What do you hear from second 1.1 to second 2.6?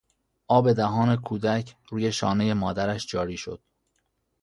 کودک روی شانهی